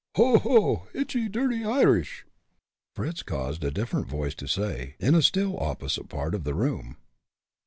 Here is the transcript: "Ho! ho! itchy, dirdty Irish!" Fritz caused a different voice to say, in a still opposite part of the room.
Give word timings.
"Ho! 0.15 0.39
ho! 0.39 0.87
itchy, 0.95 1.29
dirdty 1.29 1.63
Irish!" 1.63 2.25
Fritz 2.95 3.21
caused 3.21 3.63
a 3.63 3.69
different 3.69 4.07
voice 4.07 4.33
to 4.33 4.47
say, 4.47 4.95
in 4.99 5.13
a 5.13 5.21
still 5.21 5.59
opposite 5.61 6.09
part 6.09 6.33
of 6.33 6.43
the 6.43 6.55
room. 6.55 6.97